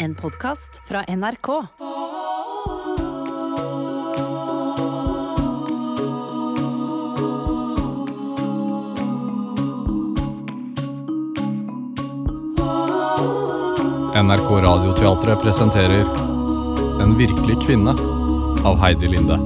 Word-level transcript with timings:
En 0.00 0.14
podkast 0.14 0.80
fra 0.88 1.04
NRK. 1.08 1.48
NRK 14.14 14.50
Radioteatret 14.50 15.40
presenterer 15.42 16.06
En 17.02 17.18
virkelig 17.18 17.60
kvinne 17.66 17.90
av 18.64 18.78
Heidi 18.78 19.08
Linde. 19.08 19.38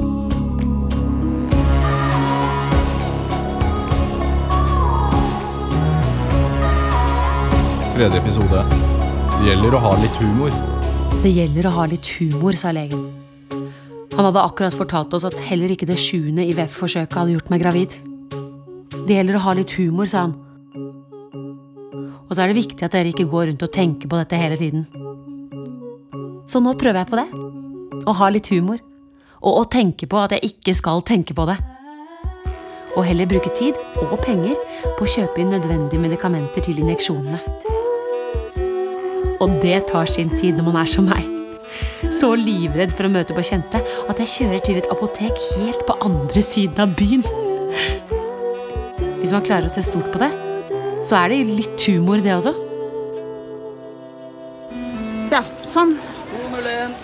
Tredje 7.94 8.18
episode. 8.20 8.91
Det 9.42 9.48
gjelder 9.50 9.74
å 9.74 9.78
ha 9.82 9.88
litt 9.98 10.18
humor. 10.22 10.52
Det 11.18 11.30
gjelder 11.34 11.66
å 11.66 11.70
ha 11.74 11.84
litt 11.90 12.06
humor, 12.14 12.54
sa 12.54 12.70
legen. 12.70 13.00
Han 14.12 14.28
hadde 14.28 14.38
akkurat 14.38 14.76
fortalt 14.78 15.16
oss 15.18 15.26
at 15.26 15.34
heller 15.48 15.72
ikke 15.74 15.88
det 15.88 15.96
sjuende 15.98 16.44
IVF-forsøket 16.46 17.18
hadde 17.18 17.34
gjort 17.34 17.50
meg 17.50 17.64
gravid. 17.64 17.96
Det 19.02 19.16
gjelder 19.16 19.40
å 19.40 19.42
ha 19.48 19.56
litt 19.58 19.74
humor, 19.80 20.06
sa 20.06 20.28
han. 20.28 20.36
Og 22.22 22.30
så 22.30 22.44
er 22.44 22.52
det 22.52 22.60
viktig 22.60 22.86
at 22.86 22.94
dere 22.94 23.10
ikke 23.10 23.26
går 23.34 23.50
rundt 23.50 23.66
og 23.66 23.74
tenker 23.74 24.14
på 24.14 24.22
dette 24.22 24.38
hele 24.44 24.60
tiden. 24.62 24.86
Så 26.46 26.62
nå 26.62 26.78
prøver 26.78 27.02
jeg 27.02 27.10
på 27.10 27.18
det. 27.24 27.28
Å 28.06 28.18
ha 28.22 28.30
litt 28.30 28.54
humor. 28.54 28.78
Og 29.42 29.58
å 29.64 29.66
tenke 29.66 30.06
på 30.06 30.22
at 30.22 30.38
jeg 30.38 30.54
ikke 30.54 30.78
skal 30.78 31.02
tenke 31.02 31.34
på 31.34 31.50
det. 31.50 31.58
Og 32.94 33.02
heller 33.10 33.26
bruke 33.26 33.50
tid 33.58 33.74
og 34.06 34.20
penger 34.22 34.54
på 34.94 35.02
å 35.02 35.14
kjøpe 35.18 35.42
inn 35.42 35.50
nødvendige 35.50 36.06
medikamenter 36.06 36.62
til 36.62 36.78
injeksjonene. 36.78 37.81
Og 39.42 39.58
det 39.62 39.80
tar 39.90 40.06
sin 40.06 40.30
tid 40.38 40.58
når 40.58 40.68
man 40.70 40.80
er 40.84 40.90
som 40.90 41.08
meg. 41.10 41.26
Så 42.12 42.34
livredd 42.36 42.92
for 42.94 43.08
å 43.08 43.12
møte 43.12 43.34
på 43.34 43.44
kjente 43.46 43.80
at 43.82 44.20
jeg 44.22 44.32
kjører 44.36 44.62
til 44.66 44.78
et 44.78 44.90
apotek 44.92 45.38
helt 45.56 45.82
på 45.88 45.96
andre 46.04 46.42
siden 46.44 46.84
av 46.84 46.94
byen. 46.98 47.24
Hvis 49.22 49.34
man 49.34 49.44
klarer 49.46 49.68
å 49.68 49.72
se 49.72 49.84
stort 49.86 50.12
på 50.12 50.20
det, 50.22 50.30
så 51.02 51.18
er 51.18 51.32
det 51.32 51.42
litt 51.48 51.88
humor, 51.88 52.22
det 52.22 52.36
også. 52.36 52.54
Ja, 55.32 55.42
sånn. 55.66 55.96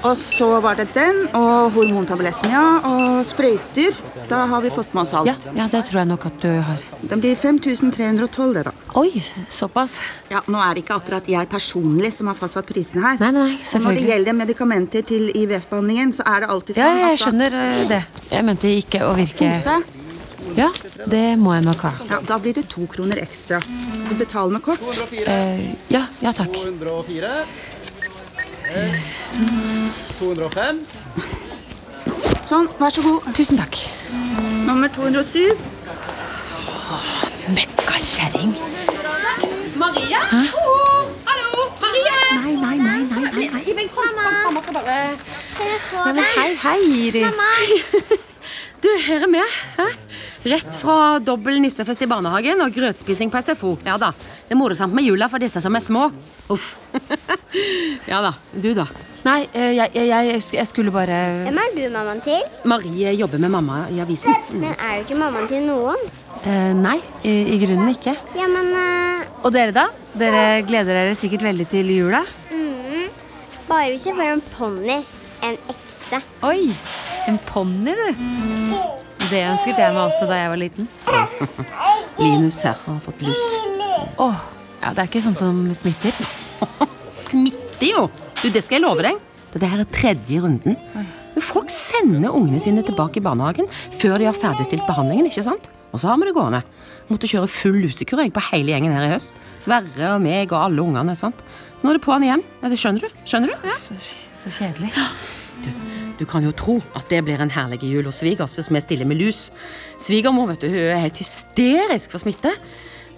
Og 0.07 0.15
så 0.21 0.49
var 0.63 0.77
det 0.79 0.87
den, 0.95 1.25
og 1.35 1.73
hormontabletten, 1.75 2.53
ja. 2.53 2.65
Og 2.87 3.25
sprøyter. 3.27 3.97
Da 4.31 4.45
har 4.51 4.63
vi 4.63 4.71
fått 4.71 4.93
med 4.95 5.07
oss 5.07 5.15
alt. 5.17 5.31
Ja, 5.31 5.55
ja, 5.57 5.67
det 5.73 5.83
tror 5.89 6.03
jeg 6.03 6.11
nok 6.13 6.29
at 6.29 6.39
du 6.45 6.53
har. 6.69 6.85
Den 7.11 7.25
blir 7.25 7.35
5312, 7.39 8.53
det, 8.55 8.69
da. 8.69 8.78
Oi, 8.99 9.23
såpass. 9.49 10.01
Ja, 10.31 10.41
Nå 10.51 10.59
er 10.59 10.75
det 10.75 10.83
ikke 10.83 10.97
akkurat 10.99 11.29
jeg 11.31 11.47
personlig 11.51 12.11
som 12.17 12.31
har 12.31 12.35
fastsatt 12.39 12.67
prisene 12.67 13.05
her. 13.05 13.21
Nei, 13.23 13.31
nei, 13.37 13.51
selvfølgelig. 13.63 13.85
Når 13.85 14.01
det 14.01 14.11
gjelder 14.11 14.37
medikamenter 14.39 15.05
til 15.07 15.29
IVF-behandlingen, 15.39 16.15
så 16.17 16.27
er 16.27 16.43
det 16.43 16.49
alltid 16.55 16.79
sånn 16.79 16.89
Ja, 16.89 17.07
jeg 17.13 17.21
skjønner 17.23 17.57
eh, 17.61 17.85
det. 17.93 18.01
Jeg 18.33 18.47
mente 18.49 18.73
ikke 18.81 19.05
å 19.07 19.13
virke 19.19 19.53
Pose. 19.55 19.77
Ja, 20.59 20.69
det 21.07 21.23
må 21.39 21.53
jeg 21.55 21.67
nok 21.69 21.85
ha. 21.87 21.93
Ja, 22.09 22.19
da 22.27 22.39
blir 22.43 22.57
det 22.57 22.65
to 22.73 22.89
kroner 22.91 23.21
ekstra. 23.23 23.61
Du 24.09 24.15
betaler 24.19 24.57
med 24.57 24.65
kort. 24.67 24.83
Eh, 25.15 25.69
ja, 25.95 26.07
ja 26.25 26.33
takk. 26.35 26.51
204. 26.59 27.35
Eh, 28.73 28.99
205. 30.19 30.83
Sånn, 32.49 32.67
vær 32.81 32.91
så 32.95 33.05
god. 33.05 33.31
Tusen 33.37 33.61
takk. 33.61 33.79
Nummer 34.67 34.91
207. 34.91 35.55
Møkkakjerring. 37.55 38.57
Maria? 39.79 40.21
Hallo, 40.31 41.71
Marie! 41.81 42.15
Nei, 42.43 42.57
nei, 42.57 42.79
nei, 42.79 43.03
nei, 43.05 43.31
nei, 43.33 43.49
nei. 43.55 43.75
Men 43.75 43.89
kom, 43.95 44.09
kom, 44.11 44.39
mamma 44.45 44.63
skal 44.63 44.75
bare 44.75 44.97
Nei, 45.59 46.13
men 46.15 46.25
hei, 46.25 46.49
hei, 46.65 46.81
Iris. 47.07 47.29
Mamma. 47.29 48.19
Du, 48.79 48.87
her 49.03 49.25
er 49.27 49.31
vi. 49.33 49.41
Rett 50.53 50.77
fra 50.79 51.19
dobbel 51.19 51.57
nissefest 51.59 52.05
i 52.05 52.07
barnehagen 52.07 52.63
og 52.63 52.71
grøtspising 52.77 53.31
på 53.33 53.41
SFO. 53.43 53.73
Ja 53.83 53.97
da. 53.99 54.13
Det 54.47 54.55
er 54.55 54.59
morsomt 54.61 54.95
med 54.95 55.03
jula 55.03 55.27
for 55.29 55.43
disse 55.43 55.59
som 55.65 55.75
er 55.75 55.83
små. 55.83 56.05
Uff. 56.55 56.77
ja 58.13 58.21
da. 58.23 58.37
Du, 58.55 58.71
da? 58.79 58.87
Nei, 59.27 59.41
eh, 59.51 59.73
jeg, 59.81 59.91
jeg, 59.99 60.07
jeg, 60.31 60.45
jeg 60.61 60.71
skulle 60.71 60.95
bare 60.95 61.19
Hvem 61.49 61.59
er 61.59 61.75
du 61.75 61.83
mammaen 61.91 62.23
til? 62.23 62.47
Marie 62.71 63.17
jobber 63.19 63.43
med 63.43 63.51
mamma 63.59 63.81
i 63.91 63.99
avisen. 64.05 64.39
Men 64.55 64.71
er 64.79 65.01
du 65.01 65.09
ikke 65.09 65.19
mammaen 65.27 65.51
til 65.51 65.67
noen? 65.67 66.07
Eh, 66.45 66.73
Nei, 66.77 66.99
i, 67.27 67.35
i 67.55 67.59
grunnen 67.63 67.91
ikke. 67.93 68.15
Ja, 68.39 68.47
men 68.51 68.71
uh, 68.75 69.25
Og 69.45 69.53
dere, 69.55 69.73
da? 69.75 69.87
Dere 70.19 70.63
gleder 70.67 70.95
dere 70.99 71.15
sikkert 71.19 71.45
veldig 71.47 71.67
til 71.71 71.91
jula? 71.95 72.23
mm, 72.51 73.09
Bare 73.69 73.91
hvis 73.93 74.07
jeg 74.09 74.17
får 74.19 74.33
en 74.35 74.45
ponni. 74.55 74.99
En 75.47 75.59
ekte. 75.71 76.23
Oi, 76.49 76.71
en 77.29 77.39
ponni, 77.47 77.93
du. 77.95 78.23
Det 79.29 79.43
ønsket 79.45 79.77
jeg 79.83 79.93
meg 79.93 80.01
også 80.09 80.25
da 80.31 80.39
jeg 80.41 80.51
var 80.55 80.61
liten. 80.63 80.89
Linus 82.23 82.63
her 82.65 82.79
har 82.87 83.01
fått 83.05 83.21
lus. 83.23 83.45
Åh, 84.19 84.41
ja, 84.81 84.93
Det 84.95 85.03
er 85.03 85.11
ikke 85.11 85.23
sånn 85.27 85.37
som 85.39 85.61
smitter. 85.77 86.17
Smitter 87.13 87.87
jo! 87.93 88.07
Du, 88.41 88.49
Det 88.55 88.63
skal 88.65 88.79
jeg 88.79 88.85
love 88.87 89.05
deg. 89.05 89.19
Dette 89.53 89.69
her 89.71 89.83
er 89.85 89.89
tredje 89.95 90.41
runden. 90.45 90.77
Men 91.39 91.47
Folk 91.47 91.71
sender 91.71 92.35
ungene 92.35 92.59
sine 92.59 92.83
tilbake 92.83 93.21
i 93.21 93.23
barnehagen 93.23 93.69
før 93.95 94.19
de 94.19 94.27
har 94.27 94.35
ferdigstilt 94.35 94.83
behandlingen. 94.89 95.29
ikke 95.31 95.45
sant? 95.47 95.69
Og 95.95 96.01
så 96.03 96.11
har 96.11 96.19
vi 96.19 96.27
det 96.27 96.35
gående. 96.35 96.65
Måtte 97.09 97.31
kjøre 97.31 97.47
full 97.49 97.79
lusekur 97.85 98.19
på 98.35 98.43
hele 98.51 98.75
gjengen 98.75 98.93
her 98.93 99.07
i 99.07 99.13
høst. 99.13 99.39
Sverre 99.63 100.17
og 100.17 100.25
meg 100.25 100.51
og 100.51 100.59
alle 100.65 100.83
ungene. 100.83 101.15
sant? 101.17 101.39
Så 101.79 101.87
nå 101.87 101.93
er 101.93 102.01
det 102.01 102.03
på'n 102.03 102.27
igjen. 102.27 102.43
Det 102.61 102.81
skjønner 102.83 103.07
du? 103.07 103.23
Skjønner 103.23 103.55
du? 103.55 103.69
Ja. 103.71 103.77
Så, 103.79 103.95
så 104.43 104.51
kjedelig. 104.51 104.91
Du 106.19 106.25
kan 106.27 106.43
jo 106.43 106.51
tro 106.51 106.81
at 106.99 107.07
det 107.09 107.23
blir 107.23 107.39
en 107.39 107.55
herlig 107.55 107.79
jul 107.87 108.11
hos 108.11 108.19
svigers 108.19 108.59
hvis 108.59 108.71
vi 108.75 108.83
stiller 108.83 109.07
med 109.07 109.23
lus. 109.23 109.53
Svigermor 110.03 110.51
vet 110.51 110.67
du, 110.67 110.73
hun 110.75 110.91
er 110.91 111.05
helt 111.07 111.23
hysterisk 111.23 112.11
for 112.11 112.25
smitte. 112.27 112.51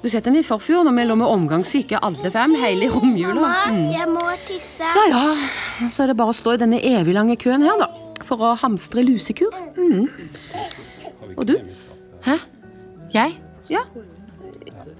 Du 0.01 0.09
setter 0.09 0.29
henne 0.29 0.45
i 0.45 0.47
forfjor 0.47 0.85
når 0.85 0.97
vi 0.97 1.09
lå 1.09 1.17
med 1.21 1.29
omgangssyke 1.29 1.99
alle 2.05 2.31
fem 2.33 2.53
hele 2.61 2.93
romjula. 2.93 3.49
Mm. 3.73 3.83
jeg 3.97 4.13
må 4.13 4.29
tisse. 4.45 4.85
Ja, 4.85 5.09
ja. 5.09 5.89
Så 5.89 6.05
er 6.05 6.13
det 6.13 6.21
bare 6.21 6.33
å 6.33 6.37
stå 6.37 6.55
i 6.57 6.61
denne 6.63 6.85
evig 6.85 7.17
lange 7.17 7.41
køen 7.41 7.65
her, 7.65 7.81
da. 7.81 7.89
For 8.31 8.39
å 8.47 8.53
hamstre 8.63 9.03
lusekur. 9.03 9.51
Mm. 9.75 10.07
Og 11.37 11.45
du? 11.51 11.57
Hæ? 12.27 12.37
Jeg? 13.15 13.33
Ja. 13.71 13.81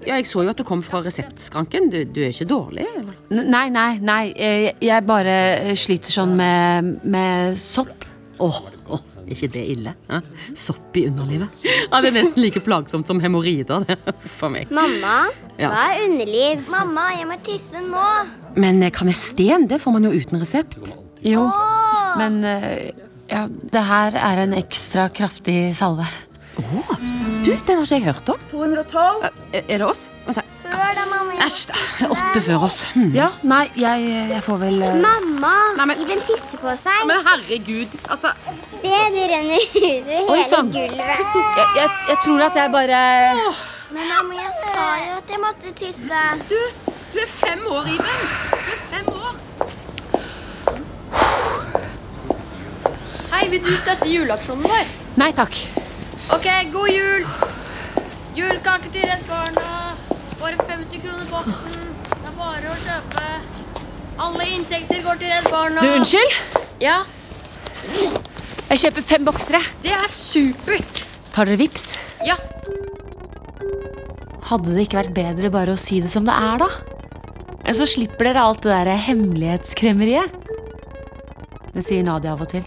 ja, 0.03 0.17
jeg 0.17 0.27
så 0.27 0.43
jo 0.43 0.51
at 0.51 0.59
du 0.59 0.65
kom 0.67 0.81
fra 0.83 0.99
reseptskranken. 1.05 1.87
Du, 1.93 2.01
du 2.11 2.19
er 2.25 2.33
ikke 2.33 2.47
dårlig? 2.49 2.83
eller? 2.97 3.45
Nei, 3.47 3.65
nei, 3.71 3.91
nei. 4.03 4.23
Jeg, 4.35 4.73
Jeg 4.83 5.05
bare 5.07 5.35
eh, 5.61 5.75
sliter 5.79 6.11
sånn 6.13 6.33
med, 6.39 6.91
med 7.07 7.55
sopp. 7.61 8.03
Åh, 8.41 8.57
oh, 8.57 8.95
oh, 8.97 9.03
ikke 9.31 9.47
det 9.53 9.63
ille? 9.75 9.93
hæ? 10.09 10.19
Sopp 10.57 10.97
i 10.99 11.05
underlivet. 11.07 11.63
Ja, 11.63 12.01
Det 12.01 12.11
er 12.11 12.17
nesten 12.17 12.43
like 12.43 12.63
plagsomt 12.65 13.07
som 13.07 13.21
hemoroider. 13.23 13.85
For 14.39 14.51
meg. 14.51 14.71
Mamma, 14.75 15.29
Ja. 15.61 15.69
hva 15.71 15.85
er 15.93 16.07
underliv? 16.09 16.65
Mamma, 16.73 17.11
jeg 17.15 17.29
må 17.29 17.37
tisse 17.47 17.79
nå. 17.85 18.07
Men 18.59 18.81
eh, 18.83 18.91
kanesten, 18.91 19.69
det 19.71 19.79
får 19.83 19.95
man 19.95 20.09
jo 20.09 20.11
uten 20.19 20.41
resept. 20.41 20.81
Jo, 21.23 21.45
men 22.17 22.39
eh, 22.43 22.91
ja, 23.31 23.45
det 23.47 23.83
her 23.87 24.15
er 24.19 24.43
en 24.45 24.53
ekstra 24.57 25.07
kraftig 25.15 25.71
salve. 25.77 26.05
Åh, 26.59 26.89
du, 27.45 27.51
den 27.55 27.77
har 27.79 27.85
ikke 27.85 27.95
jeg 27.95 28.03
hørt 28.09 28.29
om. 28.29 28.41
212. 28.51 29.29
Eh, 29.53 29.63
Er 29.67 29.77
det 29.81 29.87
oss? 29.87 30.09
Æsj, 31.41 31.61
da. 31.67 31.73
det 31.99 32.07
Åtte 32.13 32.41
før 32.45 32.63
oss. 32.67 32.83
Hm. 32.93 33.07
Ja, 33.15 33.29
nei, 33.47 33.63
jeg, 33.79 34.03
jeg 34.29 34.43
får 34.45 34.59
vel 34.61 34.77
uh... 34.83 34.91
Mamma, 35.01 35.53
Nei, 35.79 35.87
men- 35.89 36.21
tisse 36.27 36.59
på 36.61 36.75
seg. 36.77 37.01
Men 37.09 37.23
herregud, 37.25 37.95
altså 38.13 38.31
Se, 38.69 38.91
det 39.15 39.25
renner 39.31 39.57
ut 39.57 39.75
over 39.81 40.35
hele 40.35 40.45
sånn. 40.47 40.69
gulvet. 40.75 41.25
jeg, 41.57 41.67
jeg, 41.79 41.89
jeg 42.11 42.19
tror 42.23 42.45
at 42.45 42.59
jeg 42.61 42.71
bare 42.75 43.01
Men 43.91 44.07
mamma, 44.13 44.37
jeg 44.37 44.53
sa 44.61 44.85
jo 45.01 45.17
at 45.17 45.33
jeg 45.33 45.41
måtte 45.43 45.73
tisse. 45.81 46.21
Du, 46.51 46.59
du 47.15 47.19
er 47.25 47.31
fem 47.33 47.65
år, 47.67 47.89
Iben. 47.95 48.23
Du 48.53 48.71
er 48.75 48.83
fem 48.93 49.11
år. 49.17 49.70
Hei, 53.41 53.47
vil 53.49 53.63
du 53.65 53.71
støtte 53.73 54.05
juleaksjonen 54.05 54.67
vår? 54.69 54.89
Nei 55.17 55.31
takk. 55.33 55.55
Ok, 56.31 56.45
god 56.69 56.89
jul! 56.93 57.23
Julekaker 58.37 58.91
til 58.93 59.07
Redd 59.09 59.23
Barna. 59.25 59.71
Bare 60.37 60.59
50 60.67 61.01
kroner 61.01 61.25
boksen. 61.31 61.87
Det 62.11 62.19
er 62.29 62.35
bare 62.37 62.69
å 62.69 62.75
kjøpe. 62.83 63.23
Alle 64.21 64.45
inntekter 64.53 65.01
går 65.07 65.17
til 65.23 65.33
Redd 65.33 65.49
Barna. 65.49 65.81
Du, 65.81 65.95
unnskyld? 65.97 66.37
Ja, 66.85 66.99
Jeg 68.69 68.79
kjøper 68.85 69.03
fem 69.09 69.25
boksere. 69.27 69.59
det 69.83 69.91
er 69.97 70.05
supert. 70.13 71.01
Tar 71.33 71.49
dere 71.49 71.57
vips? 71.63 71.89
Ja, 72.25 72.37
Hadde 74.51 74.75
det 74.75 74.85
ikke 74.85 74.99
vært 75.01 75.13
bedre 75.15 75.49
bare 75.49 75.73
å 75.73 75.79
si 75.79 75.97
det 76.03 76.11
som 76.13 76.25
det 76.27 76.35
er, 76.35 76.61
da? 76.61 76.69
Så 77.73 77.87
slipper 77.87 78.27
dere 78.29 78.45
alt 78.45 78.61
det 78.65 78.71
der 78.75 78.99
hemmelighetskremmeriet. 79.07 80.37
Det 81.73 81.83
sier 81.87 82.03
Nadia 82.03 82.33
av 82.35 82.43
og 82.43 82.51
til. 82.51 82.65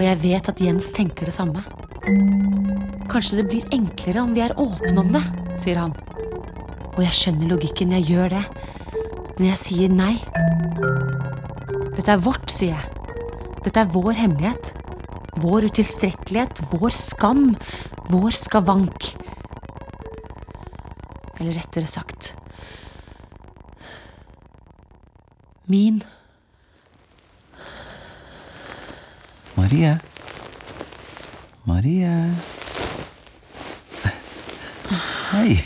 Og 0.00 0.06
jeg 0.06 0.16
vet 0.22 0.46
at 0.48 0.60
Jens 0.64 0.86
tenker 0.96 1.28
det 1.28 1.34
samme. 1.36 1.60
Kanskje 3.12 3.42
det 3.42 3.50
blir 3.50 3.72
enklere 3.76 4.22
om 4.22 4.30
vi 4.32 4.40
er 4.40 4.54
åpne 4.56 5.02
om 5.02 5.10
det, 5.12 5.20
sier 5.60 5.76
han. 5.76 5.90
Og 6.94 7.02
jeg 7.04 7.16
skjønner 7.18 7.50
logikken, 7.50 7.92
jeg 7.98 8.06
gjør 8.08 8.32
det. 8.32 8.40
Men 9.36 9.50
jeg 9.50 9.58
sier 9.60 9.90
nei. 9.92 10.14
Dette 11.98 12.14
er 12.14 12.22
vårt, 12.24 12.48
sier 12.48 12.78
jeg. 12.78 13.10
Dette 13.66 13.82
er 13.82 13.90
vår 13.92 14.16
hemmelighet. 14.22 14.70
Vår 15.44 15.66
utilstrekkelighet, 15.68 16.62
vår 16.72 16.96
skam, 16.96 17.50
vår 18.08 18.38
skavank. 18.40 19.10
Eller 21.36 21.60
rettere 21.60 21.88
sagt 21.88 22.32
Min. 25.68 26.00
Marie. 29.70 29.98
Marie. 31.64 32.34
Hei. 35.30 35.64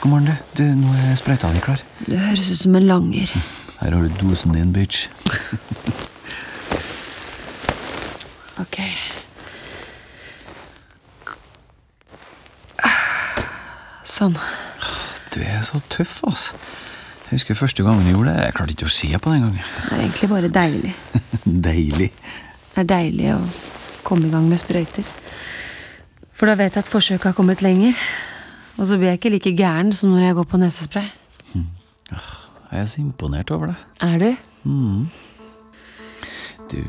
God 0.00 0.10
morgen, 0.10 0.26
du. 0.26 0.62
du. 0.62 0.68
Nå 0.78 0.92
er 0.94 1.16
sprøyta 1.18 1.50
di 1.50 1.62
klar. 1.64 1.82
Du 2.06 2.14
høres 2.14 2.52
ut 2.52 2.60
som 2.60 2.76
en 2.78 2.86
langer. 2.86 3.32
Her 3.80 3.96
har 3.96 4.06
du 4.06 4.14
dosen 4.20 4.54
din, 4.54 4.70
bitch. 4.70 5.08
Ok. 8.62 8.78
Sånn. 14.06 14.38
Du 15.34 15.40
er 15.42 15.66
så 15.66 15.82
tøff, 15.90 16.20
ass. 16.30 16.46
Jeg 17.26 17.40
husker 17.40 17.58
første 17.58 17.82
gangen 17.82 18.06
jeg 18.06 18.14
gjorde 18.14 18.36
det. 18.36 18.46
Jeg 18.46 18.58
klarte 18.60 18.78
ikke 18.78 18.86
å 18.86 18.96
se 19.00 19.10
på 19.18 19.34
den 19.34 19.48
gangen. 19.48 19.68
Det 19.82 19.98
er 19.98 20.06
egentlig 20.06 20.32
bare 20.36 20.54
deilig. 20.62 20.94
Deilig. 21.66 22.12
Det 22.74 22.82
er 22.82 22.88
deilig 22.90 23.28
å 23.36 23.40
komme 24.06 24.26
i 24.28 24.32
gang 24.32 24.48
med 24.50 24.58
sprøyter. 24.58 25.06
For 26.34 26.50
da 26.50 26.56
vet 26.58 26.74
jeg 26.74 26.82
at 26.82 26.90
forsøket 26.90 27.28
har 27.30 27.36
kommet 27.38 27.62
lenger. 27.62 27.94
Og 28.74 28.88
så 28.90 28.98
blir 28.98 29.12
jeg 29.12 29.20
ikke 29.20 29.30
like 29.36 29.52
gæren 29.54 29.92
som 29.94 30.10
når 30.10 30.26
jeg 30.28 30.34
går 30.40 30.48
på 30.50 30.58
nesespray. 30.58 31.12
Jeg 31.54 32.80
er 32.82 32.88
så 32.90 32.98
imponert 33.04 33.52
over 33.54 33.70
deg. 33.70 33.76
Er 34.02 34.18
du? 34.18 34.36
Mm. 34.64 35.06
Du 36.72 36.80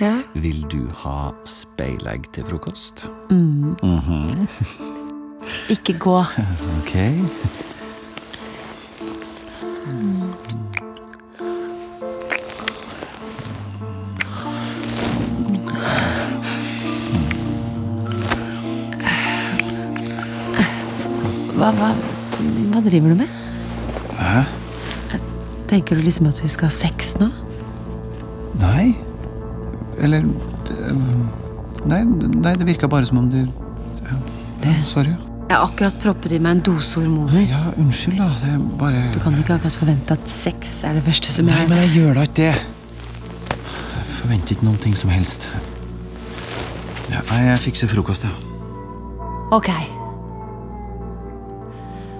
Ja. 0.00 0.16
Vil 0.34 0.62
du 0.70 0.88
ha 1.04 1.30
speilegg 1.46 2.26
til 2.34 2.44
frokost? 2.46 3.08
Mm. 3.30 3.76
Mhm. 3.82 4.48
Ikke 5.70 5.94
gå. 5.98 6.18
Ok. 6.78 6.94
Hva, 21.58 21.72
hva, 21.74 21.90
hva 22.70 22.80
driver 22.84 23.10
du 23.10 23.18
med? 23.18 23.30
Hæ? 24.18 24.44
Tenker 25.68 25.98
du 25.98 26.04
liksom 26.06 26.28
at 26.30 26.38
vi 26.40 26.48
skal 26.48 26.70
ha 26.70 26.74
sex 26.74 27.16
nå? 27.18 27.28
Nei. 28.62 28.94
Eller 29.98 30.22
Nei, 31.88 32.00
nei 32.04 32.52
det 32.58 32.66
virka 32.66 32.88
bare 32.90 33.06
som 33.08 33.20
om 33.20 33.28
du 33.30 33.40
ja, 33.42 34.72
Sorry. 34.86 35.12
Jeg 35.48 35.56
har 35.56 35.64
akkurat 35.64 35.98
proppet 36.02 36.34
i 36.36 36.40
meg 36.42 36.58
en 36.58 36.62
dose 36.66 36.98
hormoner. 37.00 37.40
Ja, 37.48 37.60
unnskyld, 37.80 38.18
da. 38.20 38.30
Det 38.42 38.50
er 38.54 38.64
bare 38.78 39.04
Du 39.14 39.20
kan 39.24 39.38
ikke 39.40 39.58
akkurat 39.58 39.78
forvente 39.80 40.14
at 40.18 40.30
sex 40.30 40.82
er 40.86 40.98
det 40.98 41.06
første 41.06 41.34
som 41.34 41.48
Nei, 41.48 41.62
men 41.70 41.82
jeg 41.86 41.94
gjør 41.98 42.18
da 42.20 42.26
ikke 42.28 42.40
det. 42.42 42.50
Jeg 43.96 44.10
forventer 44.18 44.56
ikke 44.56 44.68
noen 44.68 44.82
ting 44.82 44.98
som 44.98 45.10
helst. 45.14 45.48
Ja, 47.08 47.24
jeg 47.32 47.62
fikser 47.66 47.90
frokost, 47.90 48.28
jeg. 48.28 48.34
Ja. 48.34 49.56
Ok. 49.58 49.72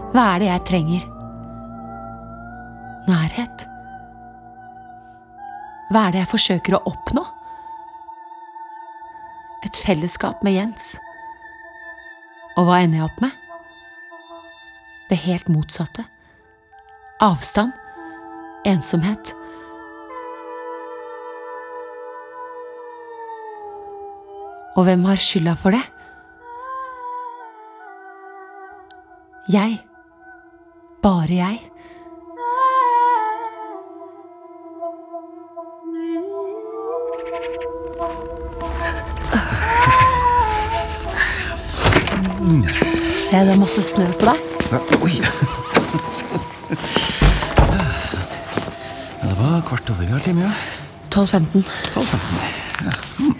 Hva 0.09 0.23
er 0.35 0.41
det 0.41 0.47
jeg 0.49 0.65
trenger? 0.69 1.03
Nærhet. 3.09 3.65
Hva 5.93 6.07
er 6.07 6.15
det 6.15 6.23
jeg 6.23 6.31
forsøker 6.31 6.77
å 6.79 6.85
oppnå? 6.89 7.25
Et 9.69 9.81
fellesskap 9.85 10.41
med 10.47 10.57
Jens. 10.57 10.95
Og 12.57 12.65
hva 12.69 12.79
ender 12.81 13.03
jeg 13.03 13.09
opp 13.09 13.21
med? 13.21 13.37
Det 15.11 15.19
helt 15.27 15.49
motsatte. 15.53 16.05
Avstand. 17.25 17.77
Ensomhet. 18.69 19.35
Og 24.79 24.87
hvem 24.87 25.05
har 25.09 25.21
skylda 25.21 25.57
for 25.59 25.77
det? 25.77 25.85
Jeg. 29.49 29.88
Bare 31.09 31.33
jeg. 31.33 31.59
Se, 43.17 43.33
det 43.33 43.55
er 43.55 43.57
masse 43.57 43.81
snø 43.87 44.05
på 44.21 44.29
deg. 44.29 44.39
Ja, 44.69 44.83
Oi! 45.01 45.15
Ja, 49.17 49.31
det 49.31 49.33
var 49.41 49.65
kvart 49.71 49.89
over 49.95 50.05
i 50.05 50.13
har 50.13 50.21
time, 50.29 50.45
ja. 50.45 50.53
12.15. 51.09 51.65
12.15. 51.97 52.13
Ja. 52.85 52.93
Mm. 53.25 53.35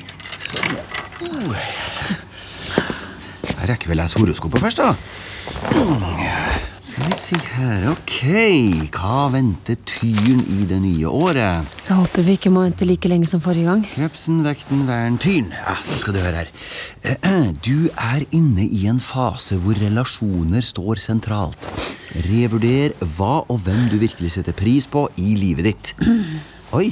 Oh. 1.29 1.53
Da 3.53 3.69
rekker 3.75 3.93
vel 3.93 4.01
å 4.01 4.07
lese 4.07 4.25
horoskopet 4.25 4.65
først, 4.65 4.81
da. 4.81 4.97
Mm. 5.77 6.28
Vi 7.09 7.15
se 7.17 7.37
her, 7.55 7.87
ok. 7.89 8.17
Hva 8.93 9.29
venter 9.33 9.79
tyren 9.89 10.43
i 10.53 10.67
det 10.69 10.77
nye 10.83 11.09
året? 11.09 11.71
Jeg 11.87 11.97
håper 11.97 12.25
vi 12.27 12.35
ikke 12.37 12.51
må 12.53 12.67
vente 12.67 12.85
like 12.85 13.09
lenge 13.09 13.29
som 13.31 13.41
forrige 13.41 13.65
gang. 13.65 13.85
Krepsen, 13.95 14.43
vekten, 14.45 14.83
væren, 14.89 15.17
tyren. 15.23 15.47
Ja, 15.57 15.77
nå 15.87 15.97
skal 16.03 16.17
du 16.17 16.21
høre 16.21 16.43
her. 16.43 16.51
Eh, 17.09 17.47
Du 17.65 17.89
er 17.95 18.27
inne 18.37 18.67
i 18.67 18.83
en 18.93 19.01
fase 19.01 19.57
hvor 19.63 19.79
relasjoner 19.81 20.61
står 20.65 21.01
sentralt. 21.01 21.57
Revurder 22.29 22.93
hva 23.17 23.39
og 23.49 23.63
hvem 23.65 23.89
du 23.89 23.97
virkelig 24.03 24.35
setter 24.37 24.53
pris 24.57 24.85
på 24.87 25.07
i 25.17 25.33
livet 25.39 25.71
ditt. 25.71 25.95
Oi, 26.77 26.91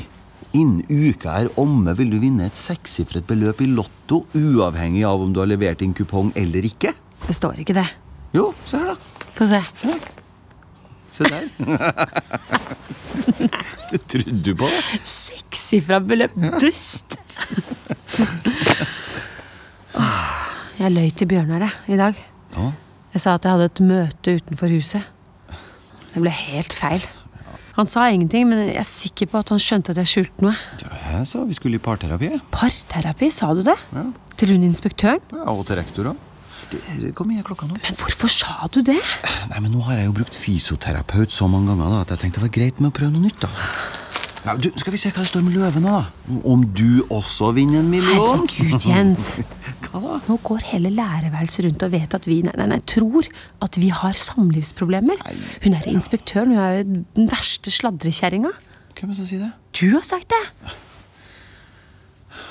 innen 0.57 0.81
uka 0.89 1.37
er 1.43 1.53
omme 1.61 1.93
vil 1.99 2.15
du 2.15 2.17
vinne 2.25 2.49
et 2.49 2.57
sekssifret 2.57 3.29
beløp 3.29 3.61
i 3.61 3.69
lotto, 3.69 4.25
uavhengig 4.33 5.05
av 5.05 5.21
om 5.29 5.37
du 5.37 5.43
har 5.45 5.53
levert 5.53 5.85
inn 5.85 5.93
kupong 5.93 6.33
eller 6.41 6.65
ikke. 6.73 6.97
Det 7.29 7.37
står 7.37 7.61
ikke 7.67 7.77
det. 7.83 7.91
Jo, 8.33 8.55
se 8.65 8.81
her, 8.81 8.95
da. 8.95 9.13
Få 9.37 9.45
se. 9.45 9.59
Se 11.17 11.25
der. 11.25 11.47
det 13.91 14.01
Trodde 14.13 14.35
du 14.45 14.51
på 14.59 14.69
da. 14.69 14.81
Sekssifra 15.09 15.97
beløp. 16.05 16.35
Dust! 16.61 17.17
Jeg 20.77 20.93
løy 20.93 21.09
til 21.17 21.31
Bjørnar 21.31 21.65
jeg, 21.65 21.73
i 21.95 21.97
dag. 22.01 22.19
Ja. 22.57 22.67
Jeg 23.15 23.23
sa 23.25 23.37
at 23.39 23.47
jeg 23.49 23.55
hadde 23.57 23.69
et 23.71 23.81
møte 23.89 24.35
utenfor 24.43 24.75
huset. 24.77 25.09
Det 26.13 26.21
ble 26.21 26.33
helt 26.37 26.77
feil. 26.77 27.07
Han 27.79 27.89
sa 27.89 28.07
ingenting, 28.13 28.45
men 28.49 28.61
jeg 28.67 28.77
er 28.81 28.87
sikker 28.89 29.29
på 29.33 29.41
at 29.41 29.51
han 29.53 29.61
skjønte 29.61 29.93
at 29.93 30.01
jeg 30.01 30.09
skjulte 30.13 30.45
noe. 30.45 30.55
Ja, 30.85 30.93
Jeg 31.17 31.27
sa 31.33 31.43
vi 31.49 31.57
skulle 31.57 31.81
i 31.81 31.83
parterapi. 31.83 32.29
Parterapi, 32.53 33.29
sa 33.33 33.53
du 33.57 33.63
det? 33.65 33.77
Ja. 33.97 34.05
Til 34.37 34.53
hun 34.53 34.65
inspektøren? 34.69 35.21
Ja, 35.33 35.49
og 35.53 35.65
til 35.69 35.81
rektor 35.81 36.13
òg. 36.13 36.26
Hvor 36.71 37.27
mye 37.29 37.39
er 37.43 37.47
klokka 37.47 37.69
nå? 37.69 37.77
Men 37.83 37.99
hvorfor 38.01 38.31
sa 38.33 38.67
du 38.75 38.81
det? 38.87 38.99
Nei, 39.53 39.61
men 39.61 39.71
Nå 39.75 39.85
har 39.87 40.01
jeg 40.01 40.09
jo 40.09 40.17
brukt 40.17 40.35
fysioterapeut 40.35 41.31
så 41.35 41.47
mange 41.51 41.71
ganger 41.71 41.93
da, 41.93 42.01
at 42.03 42.15
jeg 42.15 42.25
tenkte 42.25 42.43
det 42.43 42.49
var 42.49 42.57
greit 42.59 42.81
med 42.83 42.91
å 42.91 42.97
prøve 42.97 43.15
noe 43.15 43.27
nytt. 43.29 43.45
da. 43.45 43.51
Ja, 44.47 44.55
du, 44.55 44.69
Skal 44.79 44.95
vi 44.95 44.99
se 45.03 45.11
hva 45.11 45.25
det 45.25 45.31
står 45.31 45.43
med 45.43 45.57
løvene, 45.59 45.91
da? 45.91 46.37
Om 46.47 46.61
du 46.77 47.03
også 47.11 47.49
vinner 47.57 47.81
en 47.83 47.89
million? 47.91 48.45
Herregud, 48.47 48.87
Jens. 48.87 49.25
Hva 49.87 50.01
da? 50.03 50.19
Nå 50.29 50.37
går 50.47 50.63
hele 50.69 50.91
lærerværelset 50.95 51.67
rundt 51.67 51.83
og 51.87 51.91
vet 51.95 52.15
at 52.15 52.29
vi 52.31 52.41
nei, 52.47 52.55
nei, 52.59 52.69
nei, 52.71 52.79
tror 52.87 53.27
at 53.65 53.79
vi 53.83 53.91
har 53.95 54.15
samlivsproblemer. 54.19 55.23
Hun 55.65 55.75
er 55.75 55.89
inspektøren, 55.91 56.55
hun 56.55 56.63
er 56.63 56.79
jo 56.79 56.87
den 57.19 57.31
verste 57.31 57.75
sladrekjerringa. 57.75 58.53
Hvem 58.97 59.11
er 59.11 59.15
det 59.15 59.19
som 59.19 59.29
sier 59.31 59.43
det? 59.49 59.53
Du 59.77 59.87
har 59.97 60.07
sagt 60.07 60.31
det. 60.31 60.43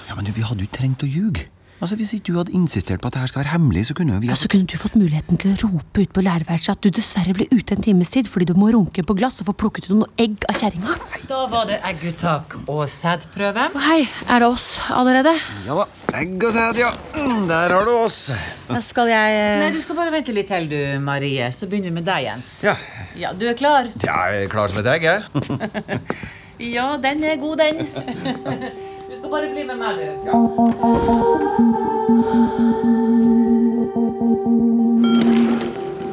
Ja, 0.09 0.15
men 0.15 0.27
du, 0.27 0.33
Vi 0.35 0.43
hadde 0.45 0.67
jo 0.67 0.71
trengt 0.75 1.03
å 1.03 1.09
ljuge. 1.09 1.47
Altså, 1.85 1.99
Hvis 2.01 2.13
ikke 2.17 2.31
du 2.33 2.37
hadde 2.39 2.53
insistert 2.57 3.01
på 3.03 3.11
at 3.11 3.13
dette 3.13 3.27
skal 3.29 3.43
være 3.43 3.51
hemmelig, 3.53 3.83
så 3.85 3.93
kunne 3.93 4.15
vi 4.17 4.25
Ja, 4.31 4.33
så 4.33 4.47
kunne 4.49 4.65
du 4.65 4.73
fått 4.81 4.95
muligheten 4.97 5.37
til 5.37 5.51
å 5.53 5.57
rope 5.67 6.01
ut 6.01 6.13
på 6.15 6.21
lærerværelset 6.25 6.71
at 6.73 6.81
du 6.81 6.89
dessverre 6.89 7.35
ble 7.37 7.45
ute 7.51 7.75
en 7.75 7.83
times 7.85 8.09
tid 8.09 8.25
fordi 8.25 8.47
du 8.49 8.55
må 8.57 8.71
runke 8.73 9.03
på 9.05 9.13
glass 9.19 9.37
og 9.43 9.51
få 9.51 9.53
plukket 9.61 9.85
ut 9.91 9.99
noen 9.99 10.15
egg 10.23 10.47
av 10.49 10.57
kjerringa. 10.57 10.95
Da 11.29 11.43
var 11.51 11.67
det 11.69 11.77
egguttak 11.85 12.55
og 12.65 12.81
sædprøve. 12.89 13.67
Hei, 13.85 13.99
er 14.25 14.41
det 14.41 14.47
oss 14.49 14.65
allerede? 14.89 15.35
Ja 15.67 15.77
da. 15.83 15.85
Egg 16.23 16.47
og 16.47 16.55
sæd, 16.57 16.79
ja. 16.81 16.89
Mm, 17.19 17.45
Der 17.51 17.75
har 17.77 17.85
du 17.85 17.93
oss. 17.99 18.17
Da 18.65 18.81
skal 18.81 19.11
jeg 19.13 19.35
eh, 19.43 19.59
Nei, 19.61 19.69
Du 19.75 19.81
skal 19.83 19.99
bare 19.99 20.15
vente 20.15 20.33
litt 20.33 20.49
til, 20.49 20.65
du, 20.71 20.79
Marie. 21.05 21.51
Så 21.53 21.69
begynner 21.69 21.91
vi 21.93 21.99
med 21.99 22.09
deg, 22.09 22.25
Jens. 22.31 22.49
Ja. 22.65 22.73
Ja, 23.13 23.35
Du 23.37 23.45
er 23.45 23.53
klar? 23.53 23.91
Ja, 24.01 24.17
jeg 24.33 24.47
er 24.47 24.49
klar 24.49 24.73
som 24.73 24.81
et 24.81 24.89
egg, 24.95 25.05
jeg. 25.05 26.01
Ja, 26.55 26.95
den 27.03 27.21
er 27.27 27.35
god, 27.35 27.59
den. 27.59 27.83
Skal 29.25 29.31
bare 29.31 29.47
bli 29.49 29.63
med 29.65 29.77
meg, 29.81 29.95
du. 29.97 30.05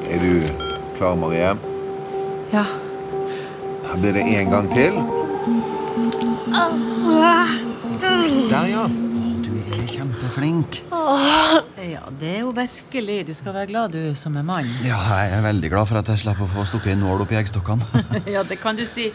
Er 0.09 0.19
du 0.23 0.31
klar, 0.97 1.19
Marie? 1.21 1.51
Ja. 2.55 2.65
Her 3.85 4.01
blir 4.01 4.17
det 4.17 4.25
en 4.39 4.49
gang 4.55 4.71
til. 4.73 4.97
Der, 8.49 8.65
ja. 8.73 8.87
Å, 8.89 8.89
du 9.45 9.53
er 9.61 9.85
kjempeflink. 9.93 10.81
Ja, 10.89 12.07
det 12.17 12.31
er 12.39 12.41
jo 12.47 12.55
virkelig. 12.57 13.19
Du 13.29 13.35
skal 13.37 13.59
være 13.59 13.69
glad 13.75 13.93
du 13.93 14.17
som 14.17 14.41
er 14.41 14.47
mann. 14.55 14.73
Ja, 14.89 14.97
jeg 15.19 15.37
er 15.37 15.45
veldig 15.51 15.75
glad 15.75 15.93
for 15.93 16.01
at 16.01 16.09
jeg 16.09 16.25
slipper 16.25 16.49
å 16.49 16.55
få 16.55 16.65
stukket 16.65 16.97
en 16.97 17.05
nål 17.05 17.27
opp 17.27 17.37
i 17.37 17.43
eggstokkene. 17.43 18.07
ja, 18.39 18.41
det 18.41 18.57
kan 18.65 18.81
du 18.81 18.87
si. 18.89 19.11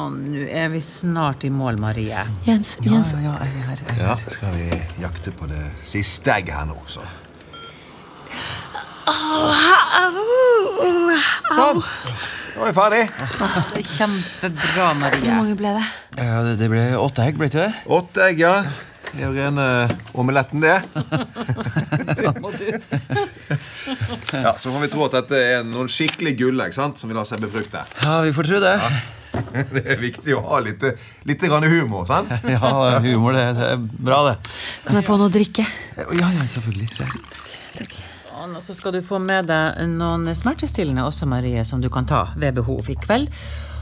Sånn, 0.00 0.20
nå 0.32 0.44
er 0.48 0.70
vi 0.72 0.80
snart 0.80 1.44
i 1.44 1.50
mål, 1.52 1.76
Marie. 1.82 2.22
Jens, 2.46 2.76
Ja, 2.80 2.92
Jens. 2.94 3.10
ja, 3.12 3.34
jeg 3.44 3.50
er 3.60 3.66
her. 3.68 3.80
Jeg 3.88 3.98
er 3.98 4.02
Ja, 4.06 4.14
skal 4.16 4.54
vi 4.56 4.68
jakte 5.02 5.32
på 5.36 5.48
det 5.50 5.60
siste 5.84 6.32
egget 6.32 6.54
her 6.56 6.64
nå, 6.70 6.78
så. 6.88 7.02
Sånn. 11.50 11.82
Da 12.54 12.60
er 12.60 12.68
vi 12.68 12.72
ferdig. 12.76 13.02
Det 13.10 13.80
er 13.80 13.88
Kjempebra, 13.96 14.86
Hvor 14.94 15.34
mange 15.36 15.56
ble 15.58 15.74
det? 15.76 15.84
Ja, 16.20 16.40
det, 16.46 16.56
det 16.60 16.68
ble 16.72 16.82
åtte 17.00 17.26
egg, 17.28 17.36
ble 17.40 17.48
det 17.48 17.52
ikke 17.52 17.66
det? 17.66 17.74
Åtte 17.98 18.24
egg, 18.30 18.40
ja. 18.42 18.54
Det 19.10 19.20
er 19.20 19.26
jo 19.26 19.32
rene 19.36 19.68
omeletten, 20.14 20.60
det. 20.64 20.78
Ja, 24.30 24.52
Så 24.60 24.70
kan 24.70 24.80
vi 24.84 24.88
tro 24.92 25.04
at 25.08 25.14
dette 25.18 25.38
er 25.58 25.64
noen 25.66 25.88
skikkelig 25.90 26.36
gullegg 26.38 26.72
som 26.76 26.92
vil 27.02 27.16
lar 27.18 27.26
seg 27.28 27.40
befrukte. 27.42 27.82
Ja, 28.04 28.20
vi 28.24 28.32
får 28.36 28.46
tro 28.52 28.60
det. 28.62 28.76
Det 29.74 29.82
er 29.84 30.00
viktig 30.00 30.34
å 30.36 30.42
ha 30.48 30.60
litt, 30.64 30.84
litt 31.28 31.42
grann 31.46 31.66
humor. 31.70 32.06
sant? 32.10 32.32
Ja, 32.54 32.98
humor, 33.04 33.36
det, 33.36 33.46
det 33.58 33.68
er 33.76 33.80
bra, 33.80 34.22
det. 34.30 34.36
Kan 34.86 34.98
jeg 35.00 35.06
få 35.06 35.18
noe 35.20 35.30
å 35.30 35.34
drikke? 35.34 35.66
Ja, 35.96 36.30
ja, 36.34 36.46
selvfølgelig. 36.50 36.88
Se. 36.96 37.08
Sånn, 38.20 38.54
og 38.56 38.62
så 38.64 38.74
skal 38.76 38.94
du 38.96 39.02
få 39.04 39.18
med 39.22 39.50
deg 39.50 39.82
noen 39.94 40.30
smertestillende 40.36 41.04
også, 41.06 41.28
Marie, 41.30 41.62
som 41.68 41.82
du 41.82 41.90
kan 41.92 42.08
ta 42.08 42.30
ved 42.40 42.56
behov 42.58 42.88
i 42.90 42.96
kveld. 42.98 43.30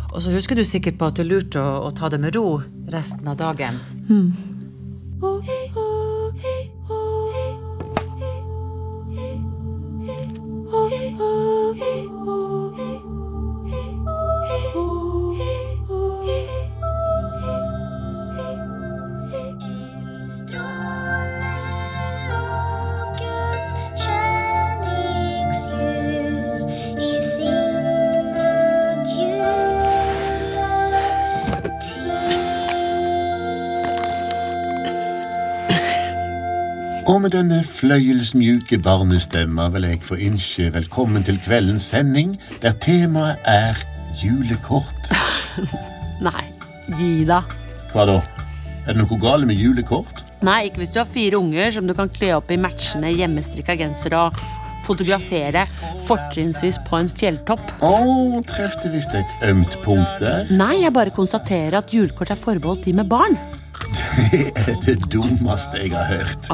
Og 0.09 0.23
så 0.25 0.33
husker 0.33 0.57
du 0.57 0.64
sikkert 0.64 0.97
på 1.00 1.09
at 1.11 1.19
det 1.19 1.26
er 1.26 1.31
lurt 1.31 1.57
å, 1.61 1.64
å 1.85 1.90
ta 1.97 2.09
det 2.12 2.21
med 2.23 2.35
ro 2.37 2.61
resten 2.90 3.28
av 3.28 3.37
dagen. 3.40 3.81
Og 37.09 37.23
med 37.25 37.33
denne 37.33 37.62
fløyelsmjuke 37.65 38.77
barnestemma 38.85 39.71
vil 39.73 39.87
jeg 39.88 40.03
få 40.05 40.19
ønske 40.27 40.67
velkommen 40.75 41.23
til 41.25 41.38
kveldens 41.41 41.87
sending, 41.88 42.35
der 42.61 42.75
temaet 42.85 43.41
er 43.49 43.79
julekort. 44.21 45.09
Nei, 46.27 46.43
gi 46.99 47.25
deg. 47.25 47.55
Hva 47.95 48.05
da? 48.11 48.19
Er 48.85 48.93
det 48.93 49.00
noe 49.00 49.17
galt 49.23 49.49
med 49.49 49.57
julekort? 49.57 50.21
Nei, 50.45 50.67
ikke 50.69 50.83
hvis 50.83 50.93
du 50.93 51.00
har 51.00 51.09
fire 51.09 51.41
unger 51.41 51.73
som 51.79 51.88
du 51.88 51.95
kan 51.97 52.12
kle 52.12 52.35
opp 52.37 52.53
i 52.53 52.61
matchende 52.61 53.15
hjemmestrikka 53.17 53.79
genser 53.81 54.12
og 54.19 54.37
fotografere, 54.85 55.65
fortrinnsvis 56.05 56.77
på 56.91 57.00
en 57.00 57.09
fjelltopp. 57.09 57.73
Å, 57.88 57.95
trefte 58.53 58.93
visst 58.93 59.17
et 59.17 59.49
ømt 59.49 59.81
punkt 59.81 60.21
der. 60.21 60.45
Nei, 60.61 60.83
jeg 60.83 60.93
bare 60.97 61.17
konstaterer 61.17 61.81
at 61.81 61.97
julekort 61.97 62.37
er 62.37 62.41
forbeholdt 62.41 62.85
de 62.85 62.99
med 63.00 63.09
barn. 63.09 63.41
Det 64.18 64.52
er 64.56 64.78
det 64.82 64.96
dummeste 65.12 65.78
jeg 65.78 65.92
har 65.94 66.08
hørt. 66.10 66.48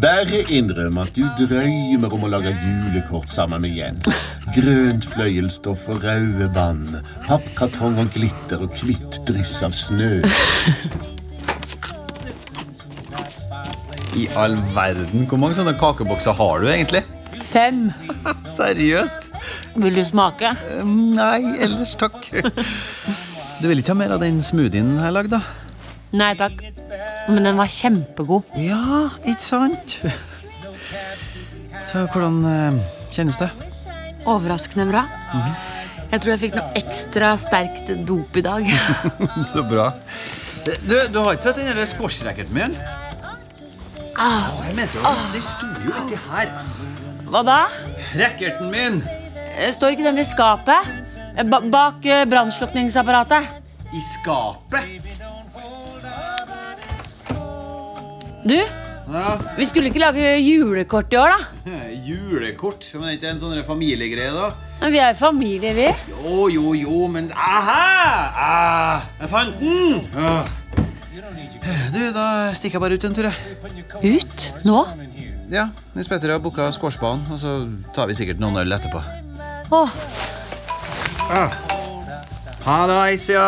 Bare 0.00 0.40
innrøm 0.50 0.96
at 1.02 1.12
du 1.14 1.26
drømmer 1.38 2.14
om 2.16 2.24
å 2.24 2.30
lage 2.32 2.52
julekort 2.56 3.28
sammen 3.30 3.62
med 3.64 3.76
Jens. 3.76 4.08
Grønt 4.56 5.04
fløyelsstoff 5.12 5.84
og 5.92 6.00
røde 6.06 6.48
bånd, 6.56 6.96
pappkartong 7.26 8.00
og 8.00 8.10
glitter 8.16 8.64
og 8.64 8.80
hvitt 8.80 9.20
dryss 9.28 9.58
av 9.66 9.76
snø. 9.76 10.22
I 14.16 14.26
all 14.36 14.56
verden, 14.74 15.26
hvor 15.28 15.40
mange 15.40 15.56
sånne 15.60 15.76
kakebokser 15.80 16.36
har 16.40 16.64
du 16.64 16.70
egentlig? 16.72 17.04
Fem. 17.52 17.90
Seriøst? 18.56 19.28
Vil 19.76 20.00
du 20.00 20.04
smake? 20.04 20.54
Nei, 20.88 21.40
ellers 21.60 21.92
takk. 22.00 22.24
Du 23.60 23.68
vil 23.68 23.84
ikke 23.84 23.92
ha 23.92 24.00
mer 24.00 24.16
av 24.16 24.24
den 24.24 24.40
smoothien 24.44 24.96
jeg 24.96 25.16
lagde? 25.20 25.42
Nei 26.12 26.32
takk. 26.36 26.60
Men 27.28 27.44
den 27.46 27.58
var 27.58 27.70
kjempegod. 27.70 28.48
Ja, 28.58 29.08
ikke 29.22 29.44
sant? 29.44 29.98
Så 31.90 32.06
hvordan 32.12 32.40
eh, 32.48 32.80
kjennes 33.14 33.38
det? 33.40 33.50
Overraskende 34.28 34.86
bra. 34.90 35.04
Jeg 36.12 36.20
tror 36.20 36.32
jeg 36.34 36.40
fikk 36.42 36.56
noe 36.58 36.76
ekstra 36.78 37.32
sterkt 37.40 37.90
dop 38.08 38.36
i 38.36 38.44
dag. 38.44 38.68
Så 39.52 39.64
bra. 39.66 39.90
Du, 40.62 40.94
du 41.10 41.18
har 41.18 41.34
ikke 41.34 41.48
sett 41.48 41.58
den 41.62 41.86
squash-racketen 41.90 42.54
min? 42.54 42.76
Ah. 44.20 44.52
Jeg 44.68 44.76
mente 44.76 44.98
jo, 45.00 45.14
Det 45.32 45.40
sto 45.42 45.66
jo 45.82 45.94
ikke 46.04 46.20
her. 46.28 46.52
Hva 47.32 47.40
da? 47.46 47.58
Racketen 48.20 48.68
min! 48.70 49.00
Eh, 49.56 49.72
Står 49.74 49.94
ikke 49.96 50.04
den 50.10 50.20
i 50.20 50.26
skapet? 50.28 50.90
Eh, 51.32 51.42
Ba 51.48 51.62
bak 51.64 52.04
brannslukningsapparatet? 52.30 53.48
I 53.92 54.00
skapet? 54.04 55.00
Du, 58.44 58.56
Ja. 59.12 59.36
vi 59.58 59.64
skulle 59.66 59.90
ikke 59.90 60.00
lage 60.00 60.22
julekort 60.40 61.12
i 61.12 61.16
år, 61.18 61.32
da? 61.34 61.70
Julekort? 62.08 62.86
Men 62.94 63.08
er 63.10 63.16
ikke 63.18 63.30
en 63.32 63.40
sånn 63.40 63.60
familiegreie, 63.66 64.30
da? 64.34 64.52
Men 64.80 64.92
vi 64.94 65.00
er 65.02 65.14
familie, 65.18 65.72
vi. 65.76 65.88
Jo, 66.10 66.48
jo, 66.50 66.72
jo, 66.78 67.06
men 67.12 67.30
Aha! 67.34 67.84
Ah, 68.46 69.06
jeg 69.20 69.30
fant 69.30 69.58
den! 69.60 70.06
Ah. 70.16 70.46
Du, 71.92 71.98
da 72.14 72.24
stikker 72.56 72.78
jeg 72.78 72.82
bare 72.82 72.96
ut 72.98 73.04
en 73.04 73.14
tur, 73.14 73.28
jeg. 73.28 74.16
Ut? 74.16 74.46
Nå? 74.64 74.78
Ja, 75.52 75.66
Nils 75.94 76.08
Petter 76.08 76.32
har 76.32 76.40
booka 76.42 76.70
squashbanen, 76.72 77.26
og 77.30 77.38
så 77.38 77.56
tar 77.94 78.08
vi 78.10 78.16
sikkert 78.16 78.40
noen 78.42 78.56
øl 78.62 78.72
etterpå. 78.78 79.02
Åh, 79.72 79.98
Ha 82.62 82.78
det, 82.86 82.96
Aisia. 83.10 83.44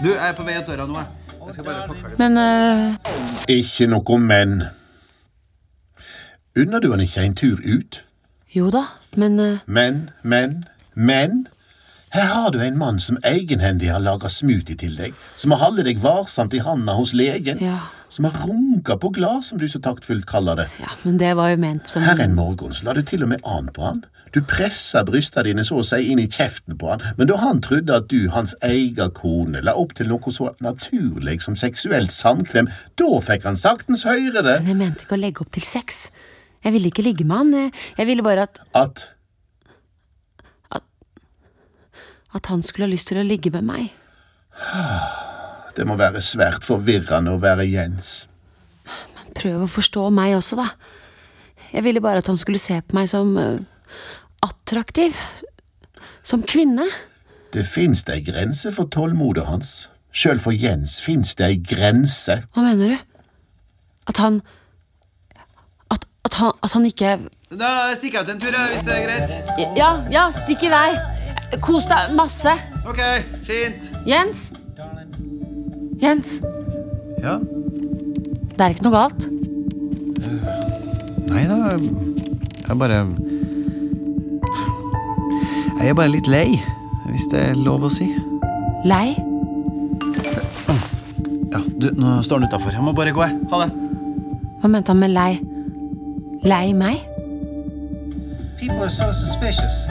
Du, 0.00 0.08
jeg 0.10 0.20
er 0.24 0.34
på 0.36 0.44
vei 0.46 0.56
opp 0.58 0.66
døra 0.68 0.86
nå, 0.88 0.96
jeg. 1.00 1.23
Men 2.18 2.38
uh... 2.38 2.92
Ikke 3.48 3.86
noe 3.86 4.18
men. 4.18 4.62
Unner 6.56 6.80
du 6.80 6.90
han 6.90 7.00
ikke 7.00 7.24
en 7.24 7.34
tur 7.34 7.58
ut? 7.64 8.04
Jo 8.54 8.70
da, 8.70 8.84
men 9.16 9.40
uh... 9.40 9.58
Men, 9.66 10.10
men, 10.22 10.64
men 10.94 11.46
Her 12.14 12.28
har 12.30 12.50
du 12.54 12.60
en 12.62 12.76
mann 12.78 13.00
som 13.02 13.16
egenhendig 13.26 13.88
har 13.90 13.98
laga 14.02 14.28
smoothie 14.30 14.76
til 14.78 14.94
deg, 14.94 15.14
som 15.40 15.50
har 15.50 15.64
holdt 15.64 15.82
deg 15.88 15.98
varsomt 16.02 16.54
i 16.54 16.60
handa 16.62 16.94
hos 16.94 17.10
legen, 17.16 17.58
Ja, 17.62 17.80
som 18.08 18.28
har 18.28 18.36
runka 18.46 18.94
på 19.02 19.10
glad, 19.16 19.42
som 19.42 19.58
du 19.58 19.66
så 19.68 19.80
taktfullt 19.82 20.26
kaller 20.30 20.54
det. 20.62 20.66
ja, 20.78 20.92
men 21.04 21.18
det 21.18 21.32
var 21.36 21.50
jo 21.50 21.56
ment 21.58 21.90
som 21.90 22.02
Her 22.06 22.20
en 22.22 22.36
morgen 22.36 22.70
så 22.72 22.84
la 22.86 22.92
du 22.94 23.02
til 23.02 23.24
og 23.26 23.28
med 23.32 23.40
an 23.44 23.66
på 23.74 23.82
han. 23.82 24.04
Du 24.34 24.40
pressa 24.42 25.02
brysta 25.06 25.42
dine 25.42 25.64
så 25.66 25.76
å 25.78 25.82
si 25.86 25.98
inn 26.12 26.18
i 26.22 26.28
kjeften 26.30 26.78
på 26.78 26.88
han, 26.92 27.02
men 27.18 27.26
da 27.30 27.36
han 27.42 27.60
trodde 27.62 27.94
at 27.98 28.06
du, 28.10 28.28
hans 28.30 28.54
egen 28.62 29.10
kone, 29.14 29.60
la 29.62 29.74
opp 29.74 29.94
til 29.98 30.06
noe 30.10 30.32
så 30.34 30.52
naturlig 30.62 31.40
som 31.42 31.56
seksuelt 31.58 32.14
samkvem, 32.14 32.70
da 32.98 33.10
fikk 33.26 33.42
han 33.46 33.56
saktens 33.58 34.06
høre 34.06 34.42
det. 34.42 34.60
Men 34.62 34.70
jeg 34.70 34.76
mente 34.84 35.06
ikke 35.06 35.18
å 35.18 35.22
legge 35.22 35.42
opp 35.42 35.50
til 35.54 35.62
sex. 35.66 36.10
Jeg 36.62 36.72
ville 36.72 36.90
ikke 36.94 37.02
ligge 37.06 37.26
med 37.26 37.36
han. 37.36 37.72
Jeg, 37.98 38.06
ville 38.06 38.22
bare 38.22 38.46
at, 38.46 38.62
At 38.74 39.04
at 42.34 42.50
han 42.50 42.62
skulle 42.62 42.88
ha 42.88 42.92
lyst 42.92 43.08
til 43.10 43.20
å 43.20 43.26
ligge 43.26 43.52
med 43.54 43.66
meg. 43.68 43.92
det 45.76 45.86
må 45.86 45.96
være 45.98 46.22
svært 46.22 46.66
forvirrende 46.66 47.34
å 47.34 47.40
være 47.42 47.66
Jens. 47.66 48.26
Men 48.86 49.32
Prøv 49.38 49.64
å 49.64 49.70
forstå 49.70 50.08
meg 50.14 50.36
også, 50.38 50.58
da. 50.60 50.68
Jeg 51.74 51.82
ville 51.86 52.02
bare 52.02 52.22
at 52.22 52.30
han 52.30 52.38
skulle 52.38 52.62
se 52.62 52.76
på 52.82 52.94
meg 52.94 53.08
som 53.10 53.34
eh, 53.38 53.58
attraktiv. 54.46 55.16
Som 56.24 56.44
kvinne. 56.46 56.86
Det 57.52 57.66
fins 57.68 58.04
ei 58.10 58.22
grense 58.24 58.70
for 58.74 58.88
tålmodet 58.90 59.46
hans. 59.46 59.72
Sjøl 60.14 60.38
for 60.42 60.54
Jens 60.54 61.00
fins 61.02 61.34
det 61.38 61.46
ei 61.48 61.56
grense. 61.58 62.38
Hva 62.54 62.62
mener 62.62 62.94
du? 62.94 62.98
At 64.10 64.20
han 64.22 64.42
At, 65.90 66.06
at, 66.24 66.34
han, 66.34 66.52
at 66.62 66.72
han 66.72 66.84
ikke 66.84 67.16
Da 67.56 67.70
stikker 67.96 68.20
jeg 68.20 68.26
ut 68.26 68.32
en 68.34 68.40
tur, 68.42 68.58
hvis 68.70 68.86
det 68.86 68.94
er 68.94 69.04
greit. 69.06 69.34
Ja, 69.78 69.90
ja, 70.12 70.28
stikk 70.34 70.66
i 70.68 70.72
vei. 70.72 71.13
Kos 71.62 71.86
deg 71.86 72.14
masse. 72.16 72.50
Ok, 72.88 73.00
fint. 73.46 73.90
Jens? 74.06 74.50
Jens, 76.02 76.40
Ja. 77.22 77.38
det 77.38 78.60
er 78.60 78.74
ikke 78.74 78.82
noe 78.84 78.92
galt. 78.92 79.28
Nei 81.30 81.44
da, 81.48 81.56
jeg 81.78 82.70
er 82.70 82.74
bare 82.74 82.98
Jeg 85.78 85.88
er 85.90 85.94
bare 85.94 86.08
litt 86.12 86.26
lei, 86.28 86.60
hvis 87.10 87.24
det 87.30 87.40
er 87.50 87.54
lov 87.54 87.84
å 87.84 87.90
si. 87.92 88.06
Lei? 88.84 89.14
Ja, 91.52 91.60
du, 91.80 91.90
Nå 91.96 92.20
står 92.24 92.40
han 92.40 92.48
utafor. 92.48 92.70
Jeg 92.72 92.82
må 92.82 92.92
bare 92.92 93.12
gå. 93.12 93.22
jeg. 93.22 93.38
Ha 93.50 93.64
det. 93.64 93.72
Hva 94.62 94.68
mente 94.72 94.88
han 94.92 94.98
med 95.00 95.10
lei? 95.10 95.40
Lei 96.44 96.72
meg? 96.72 97.00
People 98.58 98.82
are 98.82 98.90
so 98.90 99.12
suspicious. 99.12 99.84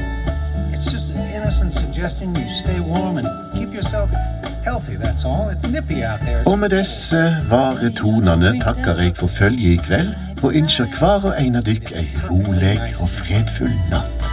Og 6.47 6.59
med 6.59 6.71
disse 6.71 7.19
vare 7.51 7.89
tonene 7.97 8.53
takker 8.63 9.01
jeg 9.03 9.15
for 9.17 9.27
følget 9.27 9.73
i 9.73 9.81
kveld, 9.83 10.13
og 10.43 10.55
ønsker 10.55 10.88
hver 11.00 11.27
og 11.29 11.35
en 11.39 11.59
av 11.59 11.67
dykk 11.67 11.91
ei 12.00 12.07
rolig 12.29 12.77
og 13.00 13.12
fredfull 13.12 13.75
natt. 13.91 14.29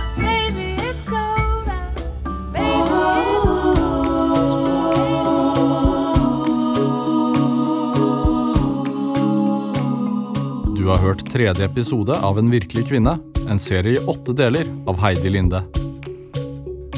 Du 10.78 10.86
har 10.88 11.02
hørt 11.02 11.26
tredje 11.30 11.66
episode 11.66 12.16
av 12.16 12.38
En 12.38 12.50
virkelig 12.50 12.86
kvinne, 12.88 13.18
en 13.46 13.58
serie 13.62 13.98
i 13.98 14.08
åtte 14.10 14.34
deler 14.34 14.66
av 14.90 14.98
Heidi 15.02 15.30
Linde. 15.30 15.62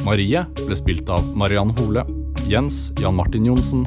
Marie 0.02 0.40
ble 0.58 0.74
spilt 0.74 1.10
av 1.14 1.26
Mariann 1.38 1.70
Hole, 1.78 2.02
Jens 2.50 2.90
Jan 2.98 3.14
Martin 3.14 3.46
Johnsen, 3.46 3.84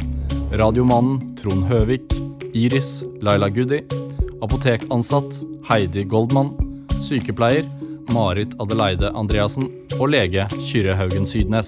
radiomannen 0.56 1.36
Trond 1.36 1.68
Høvik, 1.68 2.14
Iris 2.56 3.04
Laila 3.20 3.50
Goody, 3.52 3.82
apotekansatt 4.40 5.42
Heidi 5.68 6.06
Goldmann, 6.08 6.54
sykepleier 7.04 7.68
Marit 8.16 8.56
Adeleide 8.64 9.12
Andreassen 9.12 9.68
og 10.00 10.08
lege 10.14 10.48
Kyrre 10.56 10.96
Haugen 10.96 11.28
Sydnes. 11.28 11.68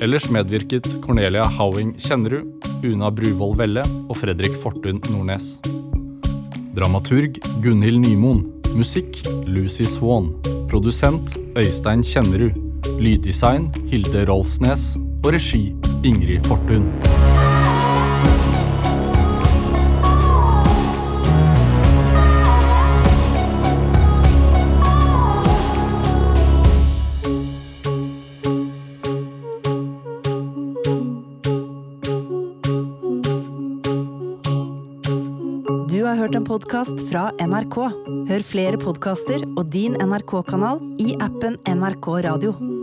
Ellers 0.00 0.30
medvirket 0.30 0.86
Cornelia 1.02 1.48
Howing 1.58 1.96
Kjennerud, 1.98 2.54
Una 2.86 3.10
Bruvoll 3.10 3.58
Velle 3.58 3.82
og 4.06 4.16
Fredrik 4.22 4.54
Fortun 4.62 5.02
Nordnes. 5.10 5.56
Dramaturg 6.78 7.42
Gunhild 7.64 8.06
Nymoen. 8.06 8.46
Musikk 8.78 9.24
Lucy 9.50 9.84
Swan. 9.90 10.30
Produsent 10.70 11.34
Øystein 11.58 12.06
Kjennerud. 12.06 12.69
Lyddesign 13.00 13.70
Hilde 13.88 14.26
Rolfsnes. 14.28 14.98
Og 15.24 15.32
regi 15.32 15.70
Ingrid 16.04 16.44
Fortun. 16.44 16.84
Du 35.90 36.04
har 36.04 36.16
hørt 36.16 36.34
en 36.34 36.44
podkast 36.44 37.04
fra 37.08 37.30
NRK. 37.40 37.78
Hør 38.28 38.44
flere 38.44 38.80
podkaster 38.80 39.44
og 39.54 39.68
din 39.72 39.96
NRK-kanal 40.00 40.82
i 41.00 41.14
appen 41.20 41.60
NRK 41.68 42.12
Radio. 42.28 42.79